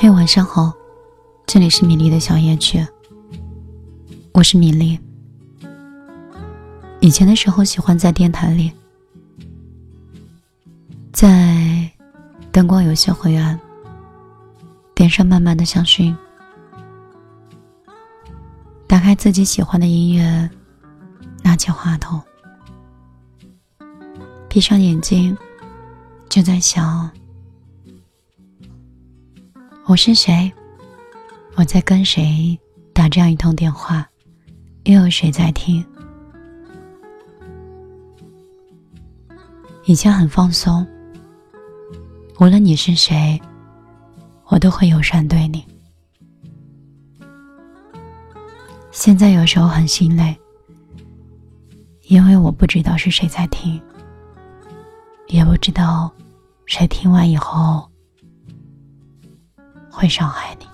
[0.00, 0.72] 嘿，晚上好，
[1.44, 2.86] 这里是米粒的小夜曲，
[4.32, 4.96] 我是米粒。
[7.00, 8.70] 以前的时候喜欢在电台里，
[11.12, 11.90] 在
[12.52, 13.58] 灯光有些灰暗，
[14.94, 16.14] 点上慢慢的香薰，
[18.86, 20.48] 打开自己喜欢的音乐，
[21.42, 22.22] 拿起话筒，
[24.48, 25.36] 闭上眼睛，
[26.28, 27.10] 就在想。
[29.88, 30.52] 我是谁？
[31.54, 32.60] 我在跟谁
[32.92, 34.06] 打这样一通电话？
[34.84, 35.82] 又有谁在听？
[39.86, 40.86] 以前很放松，
[42.38, 43.40] 无论你是谁，
[44.48, 45.64] 我都会友善对你。
[48.90, 50.38] 现在有时候很心累，
[52.08, 53.80] 因为我不知道是谁在听，
[55.28, 56.12] 也不知道
[56.66, 57.88] 谁听完以后。
[59.98, 60.66] 会伤害你。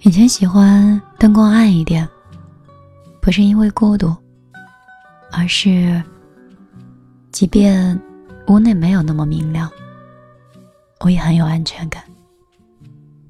[0.00, 2.08] 以前喜欢灯光暗一点，
[3.20, 4.16] 不是因为孤独，
[5.30, 6.02] 而是，
[7.32, 8.00] 即便
[8.46, 9.70] 屋内没有那么明亮，
[11.00, 12.02] 我也很有安全感。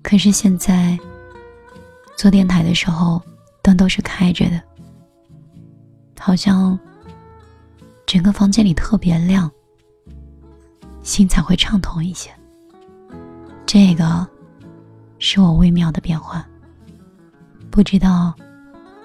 [0.00, 0.96] 可是现在
[2.16, 3.20] 做电台的时候，
[3.62, 4.62] 灯都是开着的，
[6.20, 6.78] 好像
[8.06, 9.50] 整个房间里特别亮，
[11.02, 12.30] 心才会畅通一些。
[13.72, 14.28] 这个
[15.18, 16.46] 是我微妙的变化，
[17.70, 18.34] 不知道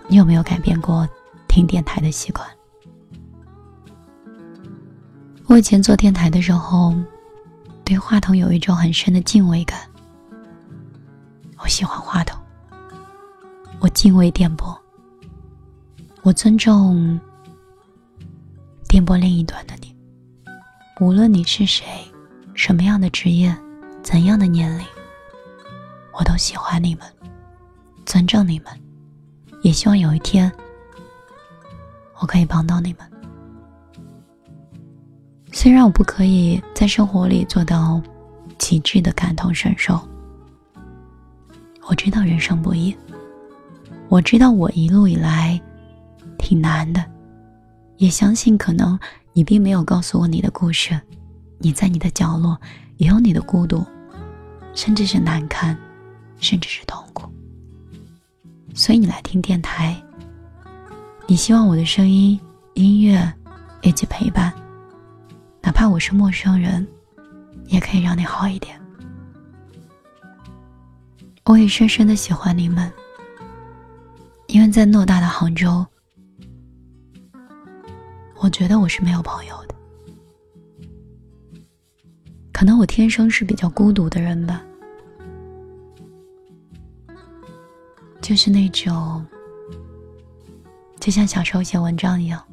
[0.09, 1.07] 你有没有改变过
[1.47, 2.45] 听电台的习惯？
[5.45, 6.93] 我以前做电台的时候，
[7.85, 9.79] 对话筒有一种很深的敬畏感。
[11.59, 12.37] 我喜欢话筒，
[13.79, 14.77] 我敬畏电波，
[16.23, 17.17] 我尊重
[18.89, 19.95] 电波另一端的你，
[20.99, 21.85] 无论你是谁，
[22.53, 23.57] 什么样的职业。
[24.09, 24.85] 怎样的年龄，
[26.17, 27.05] 我都喜欢你们，
[28.05, 28.67] 尊重你们，
[29.63, 30.49] 也希望有一天
[32.21, 33.05] 我可以帮到你们。
[35.51, 38.01] 虽然我不可以在生活里做到
[38.57, 39.99] 极致的感同身受，
[41.89, 42.95] 我知道人生不易，
[44.07, 45.61] 我知道我一路以来
[46.37, 47.03] 挺难的，
[47.97, 48.97] 也相信可能
[49.33, 50.97] 你并没有告诉我你的故事，
[51.57, 52.57] 你在你的角落
[52.95, 53.85] 也有你的孤独。
[54.77, 55.75] 甚至是难堪，
[56.39, 57.27] 甚至是痛苦。
[58.75, 59.99] 所以你来听电台，
[61.25, 62.39] 你希望我的声音、
[62.75, 63.33] 音乐
[63.81, 64.53] 以及陪伴，
[65.63, 66.87] 哪怕我是陌生人，
[67.65, 68.79] 也可以让你好一点。
[71.45, 72.93] 我也深深的喜欢你们，
[74.45, 75.83] 因为在偌大的杭州，
[78.35, 79.75] 我觉得我是没有朋友的。
[82.53, 84.63] 可能我天生是比较孤独的人吧。
[88.27, 89.25] 就是那种，
[90.99, 92.43] 就像小时候写文章一样。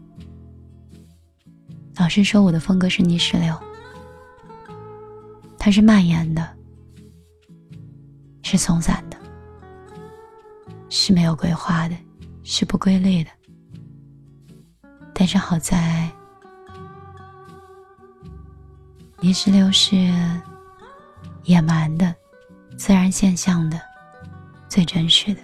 [1.97, 3.61] 老师说我的风格是泥石流，
[5.59, 6.49] 它是蔓延的，
[8.45, 9.17] 是松散的，
[10.89, 11.97] 是没有规划的，
[12.45, 13.31] 是不规律的。
[15.13, 16.09] 但是好在，
[19.19, 19.97] 泥石流是
[21.43, 22.15] 野蛮的，
[22.79, 23.81] 自然现象的，
[24.69, 25.41] 最真实的。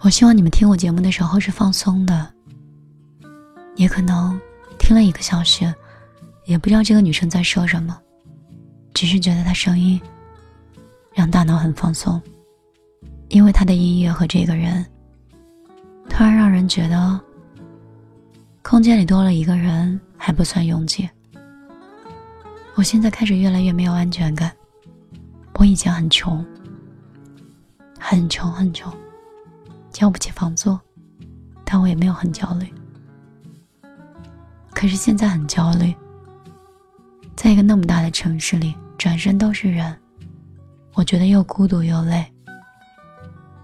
[0.00, 2.32] 我希望你们听我节目的时候是放松的，
[3.74, 4.40] 也可能
[4.78, 5.74] 听了一个小时，
[6.46, 7.98] 也不知道这个女生在说什么，
[8.94, 10.00] 只是觉得她声音
[11.12, 12.20] 让大脑很放松，
[13.28, 14.86] 因为她的音乐和这个人，
[16.08, 17.20] 突然让人觉得
[18.62, 21.08] 空间里多了一个人还不算拥挤。
[22.76, 24.52] 我现在开始越来越没有安全感，
[25.54, 26.46] 我以前很穷，
[27.98, 28.90] 很穷很穷。
[29.98, 30.78] 交不起房租，
[31.64, 32.72] 但我也没有很焦虑。
[34.70, 35.92] 可是现在很焦虑，
[37.34, 40.00] 在一个那么大的城市里，转身都是人，
[40.94, 42.24] 我觉得又孤独又累，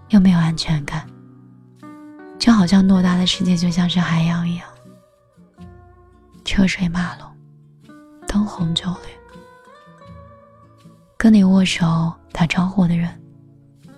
[0.08, 1.08] 又没有安全感，
[2.36, 4.66] 就好像偌大的世界就像是海洋一样，
[6.44, 7.28] 车水马龙，
[8.26, 9.08] 灯红酒绿，
[11.16, 13.22] 跟你握手打招呼的人，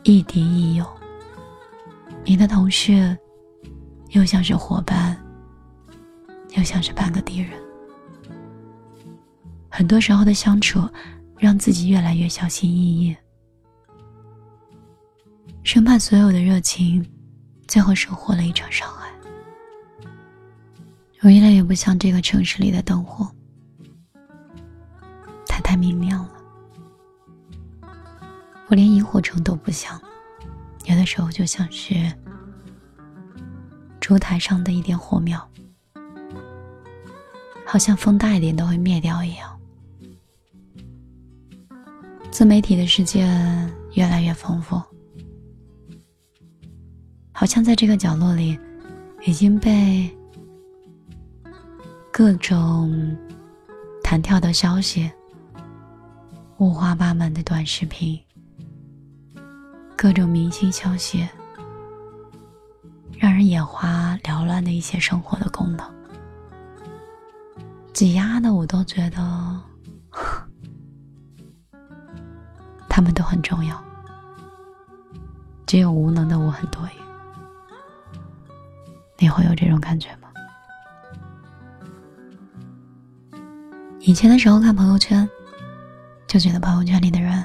[0.02, 0.87] 亦敌亦友。
[2.28, 3.17] 你的同事，
[4.11, 5.17] 又像是伙伴，
[6.56, 7.52] 又像是半个敌人。
[9.70, 10.81] 很多时候的相处，
[11.38, 13.17] 让自己越来越小心翼翼，
[15.62, 17.08] 生怕所有的热情，
[17.69, 19.08] 最后收获了一场伤害。
[21.23, 23.31] 我越来越不像这个城市里的灯火，
[25.46, 26.32] 它太明亮了，
[28.67, 30.00] 我连萤火虫都不像，
[30.87, 31.94] 有的时候就像是
[34.00, 35.47] 烛台上的一点火苗，
[37.67, 39.53] 好像风大一点都会灭掉一样。
[42.31, 43.27] 自媒体的世界
[43.94, 44.81] 越来越丰富，
[47.33, 48.59] 好像在这个角落里，
[49.25, 50.09] 已经被
[52.12, 53.17] 各种
[54.03, 55.11] 弹跳的消息、
[56.59, 58.21] 五花八门的短视频、
[59.96, 61.26] 各种明星消息，
[63.19, 65.90] 让人眼花缭乱的一些生活的功能，
[67.93, 69.60] 挤压的我都觉得。
[72.88, 73.82] 他们都很重要，
[75.66, 76.90] 只有无能的我很多余。
[79.19, 80.28] 你会有这种感觉吗？
[84.00, 85.28] 以前的时候看朋友圈，
[86.26, 87.44] 就觉得朋友圈里的人，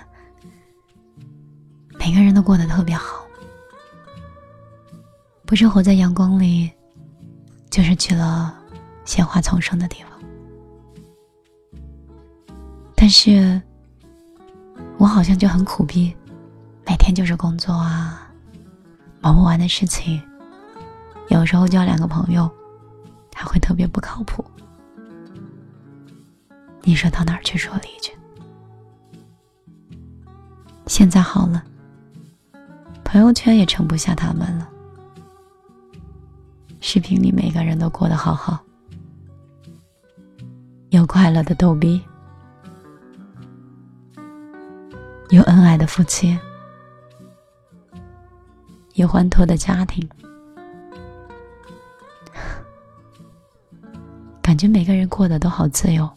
[2.12, 3.26] 每个人都过得特别好，
[5.46, 6.70] 不是活在阳光里，
[7.70, 8.54] 就是去了
[9.06, 10.12] 鲜花丛生的地方。
[12.98, 13.62] 但是。
[14.98, 16.14] 我好像就很苦逼，
[16.86, 18.30] 每天就是工作啊，
[19.22, 20.22] 忙不完的事情。
[21.30, 22.48] 有时候交两个朋友，
[23.34, 24.46] 还会特别不靠谱。
[26.84, 28.14] 你说到哪儿去说理去？
[30.86, 31.64] 现在好了，
[33.12, 34.70] 朋友圈也盛不下他们了。
[36.80, 38.58] 视频里每个人都过得好好，
[40.92, 42.02] 有快乐的逗逼。
[45.30, 46.40] 有恩爱的夫妻，
[48.94, 50.10] 有欢脱的家庭，
[54.42, 56.10] 感觉每个人过得都好自由，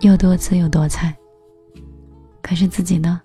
[0.00, 1.16] 又多姿又多彩。
[2.42, 3.20] 可是自己呢，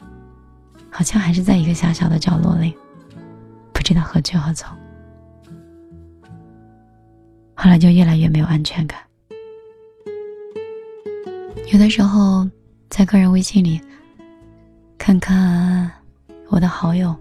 [0.96, 2.74] 好像还是在一个小小的角落里，
[3.74, 4.74] 不知道何去何从。
[7.54, 8.98] 后来就越来越没有安全感，
[11.74, 12.50] 有的时候。
[12.88, 13.82] 在个人微信里，
[14.98, 15.92] 看看
[16.48, 17.14] 我的好友，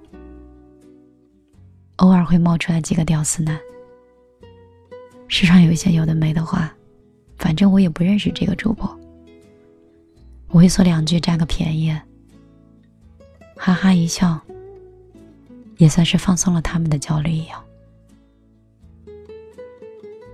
[1.97, 3.59] 偶尔会冒出来几个屌丝男，
[5.27, 6.73] 时常有一些有的没的话，
[7.39, 8.87] 反正我也不认识这个主播，
[10.51, 11.93] 猥琐两句占个便宜，
[13.57, 14.41] 哈哈一笑，
[15.79, 17.63] 也算是放松了他们的焦虑一样。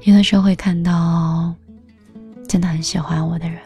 [0.02, 1.54] 有的时候会看到
[2.48, 3.60] 真的很喜欢我的人。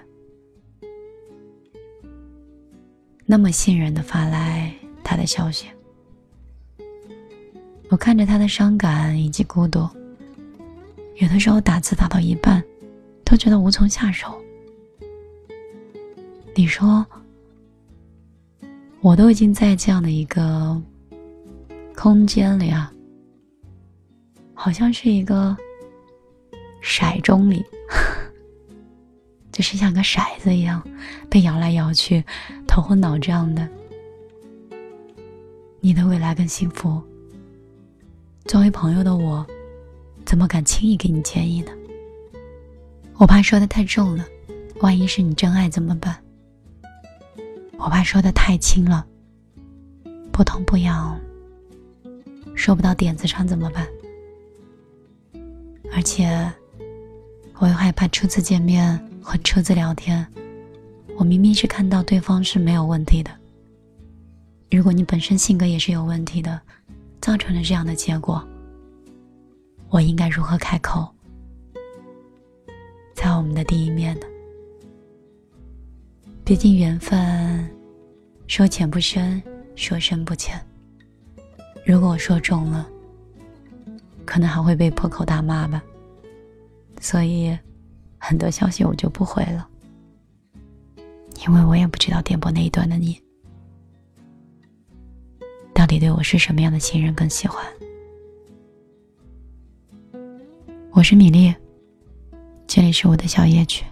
[3.25, 5.67] 那么信任的发来他的消息，
[7.89, 9.89] 我看着他的伤感以及孤独，
[11.17, 12.63] 有的时候打字打到一半，
[13.25, 14.39] 都觉得无从下手。
[16.55, 17.07] 你说，
[19.05, 20.81] 我都已经在这样的一个
[21.95, 22.91] 空间里啊，
[24.55, 25.55] 好像是一个
[26.83, 27.63] 骰盅里。
[29.53, 30.83] 就是像个骰子一样，
[31.29, 32.25] 被摇来摇去，
[32.67, 33.69] 头昏脑胀的。
[35.81, 36.99] 你的未来更幸福。
[38.47, 39.47] 作为朋友的我，
[40.25, 41.71] 怎么敢轻易给你建议呢？
[43.19, 44.25] 我怕说的太重了，
[44.81, 46.24] 万一是你真爱怎么办？
[47.79, 49.07] 我怕说的太轻了，
[50.33, 51.19] 不痛不痒，
[52.55, 53.87] 说不到点子上怎么办？
[55.93, 56.51] 而且，
[57.59, 59.01] 我又害怕初次见面。
[59.27, 60.27] 和初次聊天，
[61.17, 63.31] 我明明是看到对方是没有问题的。
[64.71, 66.61] 如果你本身性格也是有问题的，
[67.23, 68.47] 造成了这样的结果，
[69.89, 71.09] 我应该如何开口？
[73.15, 74.27] 在我们的第一面呢？
[76.45, 77.69] 毕竟缘分，
[78.47, 79.43] 说浅不深，
[79.75, 80.61] 说深不浅。
[81.87, 82.87] 如果我说重了，
[84.27, 85.83] 可能还会被破口大骂吧。
[87.01, 87.57] 所以。
[88.27, 89.69] 很多消息我就不回了，
[91.47, 93.21] 因为我也不知道电波那一端的你
[95.75, 97.63] 到底对我是什么样的信任更喜欢。
[100.91, 101.55] 我是米粒，
[102.67, 103.85] 这里是我的小夜曲。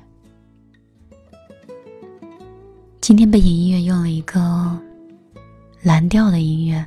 [3.03, 4.81] 今天背景音乐用了一个
[5.83, 6.87] 蓝调的音乐，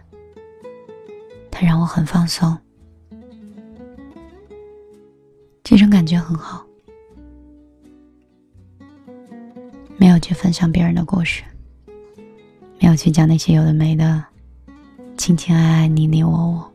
[1.51, 2.57] 它让我很放松，
[5.61, 6.65] 这种感觉很好。
[9.97, 11.43] 没有去分享别人的故事，
[12.79, 14.23] 没有去讲那些有的没的，
[15.17, 16.73] 情情爱爱，你你我我，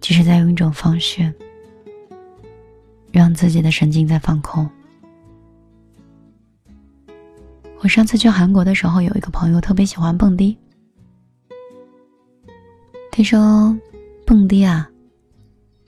[0.00, 1.32] 只是在用一种方式，
[3.12, 4.68] 让自己的神经在放空，
[7.80, 10.56] 我上次去韩国的时候，有一个朋友特别喜欢蹦迪。
[13.12, 13.76] 听说
[14.26, 14.88] 蹦迪啊，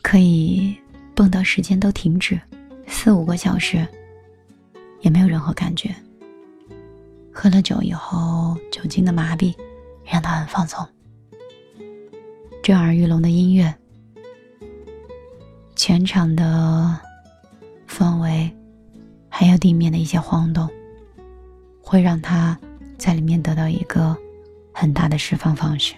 [0.02, 0.76] 可以
[1.14, 2.40] 蹦到时间都停止，
[2.86, 3.86] 四五个小时，
[5.00, 5.94] 也没有任何感觉。
[7.32, 9.54] 喝了酒以后，酒精的麻痹
[10.04, 10.86] 让他很放松。
[12.62, 13.74] 震耳欲聋的音乐，
[15.74, 16.96] 全场的
[17.88, 18.50] 氛围，
[19.28, 20.68] 还有地面的一些晃动，
[21.90, 22.56] 会让他
[22.96, 24.16] 在里面得到一个
[24.72, 25.92] 很大的释放方式。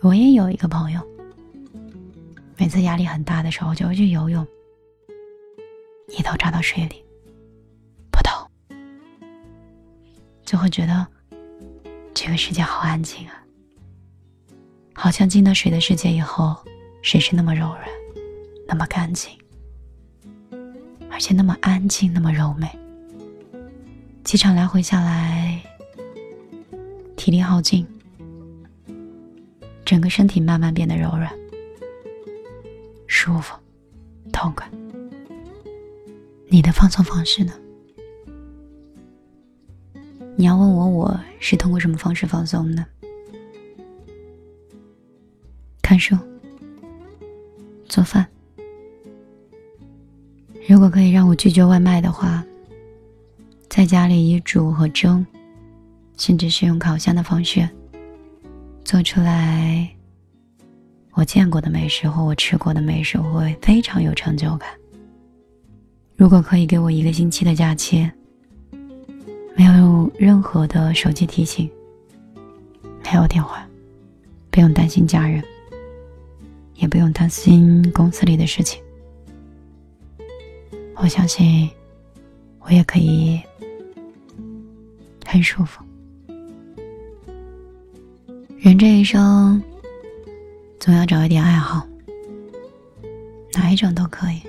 [0.00, 1.00] 我也有一个朋友，
[2.56, 4.44] 每次压力很大的时候就会去游泳，
[6.08, 7.04] 一头扎到水里，
[8.10, 8.50] 扑通，
[10.44, 11.06] 就会觉得
[12.12, 13.44] 这个世界好安静啊，
[14.92, 16.56] 好像进了水的世界以后，
[17.00, 17.84] 水是那么柔软，
[18.66, 19.30] 那么干净，
[21.08, 22.68] 而且那么安静，那么柔美。
[24.24, 25.60] 机场来回下来，
[27.16, 27.86] 体力耗尽。
[29.84, 31.30] 整个身体慢慢变得柔软、
[33.06, 33.54] 舒服、
[34.32, 34.66] 痛快。
[36.48, 37.52] 你的放松方式呢？
[40.36, 42.86] 你要问我，我是通过什么方式放松呢？
[45.82, 46.16] 看书、
[47.86, 48.26] 做饭。
[50.66, 52.42] 如果可以让我拒绝外卖的话，
[53.82, 55.26] 在家里以煮和蒸，
[56.16, 57.68] 甚至是用烤箱的方式。
[58.84, 59.90] 做出来，
[61.14, 64.68] 我见过的美食或我吃过的美食，我会非常有成就感。
[66.14, 68.08] 如果可以给我一个星期的假期，
[69.56, 71.68] 没有任何的手机提醒，
[73.02, 73.68] 没有电话，
[74.48, 75.42] 不用担心家人，
[76.76, 78.80] 也不用担心公司里的事情，
[80.94, 81.68] 我相信
[82.60, 83.40] 我也可以
[85.32, 85.82] 很舒服。
[88.58, 89.62] 人这一生，
[90.78, 91.88] 总要找一点爱好，
[93.54, 94.42] 哪一种都可以，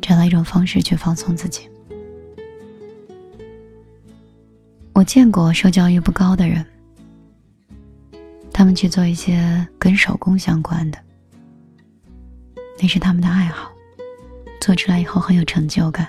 [0.00, 1.68] 找到一种方式去放松自己。
[4.92, 6.64] 我见过受教育不高的人，
[8.52, 10.98] 他们去做一些跟手工相关的，
[12.80, 13.72] 那是他们的爱好，
[14.60, 16.08] 做出来以后很有成就感，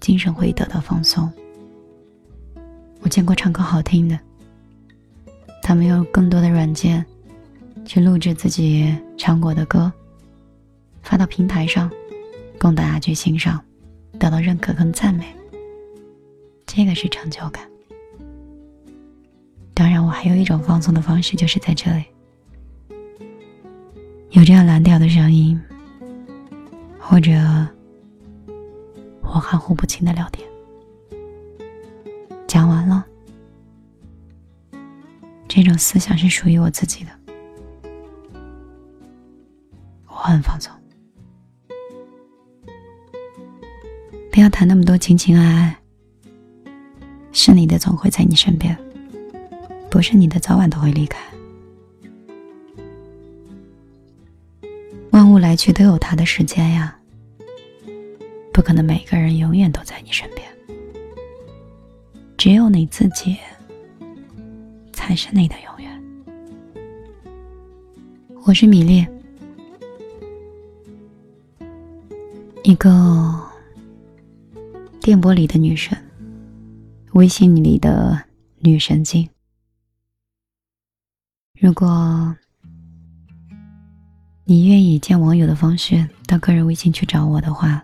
[0.00, 1.32] 精神会得到放松。
[3.00, 4.18] 我见过唱歌好听的。
[5.62, 7.04] 他们用更多的软件
[7.84, 9.92] 去录制自己唱过的歌，
[11.02, 11.90] 发到平台上，
[12.58, 13.62] 供大家去欣赏，
[14.18, 15.26] 得到认可跟赞美。
[16.66, 17.68] 这个是成就感。
[19.74, 22.04] 当然，我还有一种放松的方式，就是在这里，
[24.30, 25.60] 有这样蓝调的声音，
[26.98, 27.32] 或者
[29.20, 30.48] 我含糊不清的聊天。
[35.60, 37.10] 这种思想是属于我自己的，
[40.06, 40.72] 我很放松。
[44.30, 45.76] 不要谈那么多情情爱爱，
[47.32, 48.78] 是你的总会在你身边，
[49.90, 51.18] 不是你的早晚都会离开。
[55.10, 56.96] 万物来去都有它的时间呀，
[58.52, 60.48] 不可能每个人永远都在你身边，
[62.36, 63.36] 只有你自己。
[65.08, 66.02] 还是你的永远。
[68.44, 69.06] 我是米粒，
[72.62, 73.34] 一个
[75.00, 75.96] 电波里的女神，
[77.14, 78.22] 微信里的
[78.58, 79.26] 女神经。
[81.58, 82.36] 如果
[84.44, 87.82] 你愿意见网友的方式到个人微信去找我的话，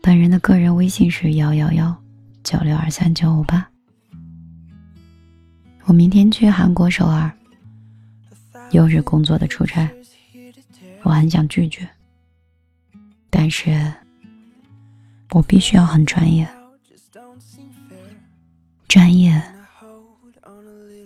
[0.00, 1.92] 本人的个人微信是幺幺幺
[2.44, 3.68] 九六二三九五八。
[5.88, 7.32] 我明天去韩国首尔，
[8.72, 9.90] 又是工作的出差，
[11.02, 11.88] 我很想拒绝，
[13.30, 13.90] 但是
[15.30, 16.46] 我必须要很专业，
[18.86, 19.42] 专业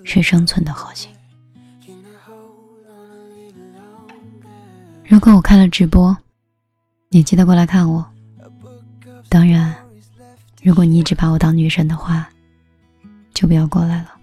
[0.05, 1.09] 是生存的核心。
[5.05, 6.17] 如果我开了直播，
[7.09, 8.05] 你记得过来看我。
[9.29, 9.73] 当然，
[10.61, 12.29] 如果你一直把我当女神的话，
[13.33, 14.19] 就不要过来了。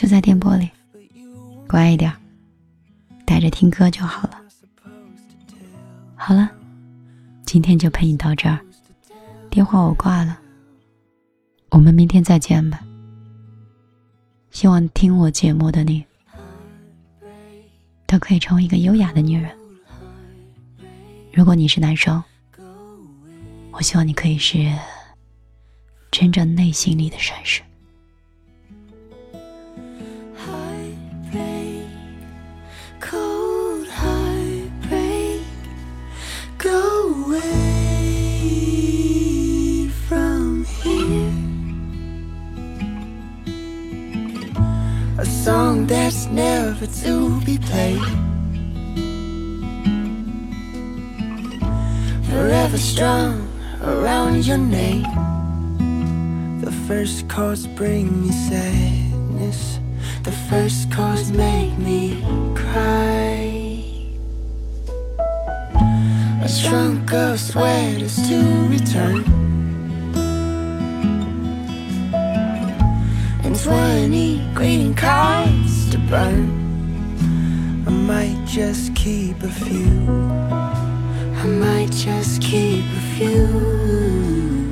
[0.00, 0.66] 就在电波里，
[1.68, 2.10] 乖一点，
[3.26, 4.40] 带着听歌就好了。
[6.16, 6.50] 好了，
[7.44, 8.58] 今天就陪你到这儿，
[9.50, 10.38] 电话我挂了，
[11.68, 12.82] 我们明天再见吧。
[14.50, 16.02] 希望听我节目的你，
[18.06, 19.54] 都可以成为一个优雅的女人。
[21.30, 22.24] 如果你是男生，
[23.70, 24.74] 我希望你可以是
[26.10, 27.60] 真正内心里的绅士。
[45.50, 48.12] Song that's never to be played.
[52.30, 53.34] Forever strong
[53.82, 55.10] around your name.
[56.64, 59.80] The first chords bring me sadness.
[60.22, 62.22] The first chords make me
[62.54, 63.34] cry.
[66.46, 68.38] A trunk of sweaters to
[68.68, 69.39] return.
[73.50, 76.48] And 20 greeting cards to burn.
[77.84, 80.08] I might just keep a few.
[80.50, 84.69] I might just keep a few.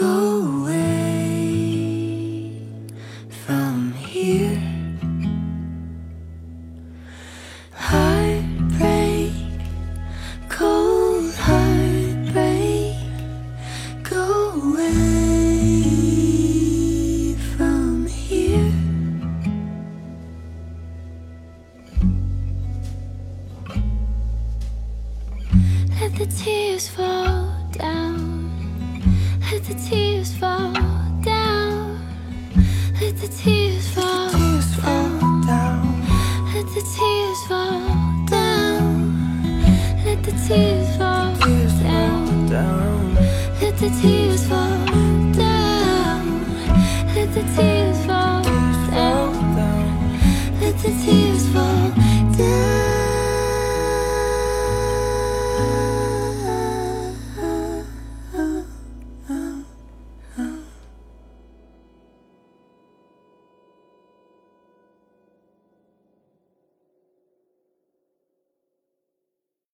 [0.00, 0.69] go away.